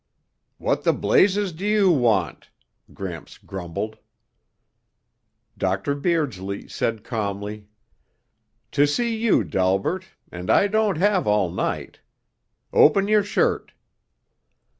"What 0.57 0.81
the 0.83 0.93
blazes 0.93 1.53
do 1.53 1.63
you 1.63 1.91
want?" 1.91 2.49
Gramps 2.91 3.37
grumbled. 3.37 3.99
Dr. 5.55 5.93
Beardsley 5.93 6.67
said 6.67 7.03
calmly, 7.03 7.67
"To 8.71 8.87
see 8.87 9.15
you, 9.15 9.43
Delbert, 9.43 10.05
and 10.31 10.49
I 10.49 10.65
don't 10.65 10.97
have 10.97 11.27
all 11.27 11.51
night. 11.51 11.99
Open 12.73 13.07
your 13.07 13.21
shirt." 13.23 13.73